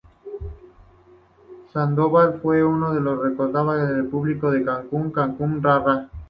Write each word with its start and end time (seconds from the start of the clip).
Sandoval 1.71 2.39
fue 2.41 2.63
más 2.63 2.95
recordada 3.21 3.85
por 3.87 3.95
el 3.99 4.05
público 4.07 4.51
en 4.51 4.65
"¡Cachún 4.65 5.11
Cachún 5.11 5.61
Ra 5.61 5.77
Ra! 5.77 6.09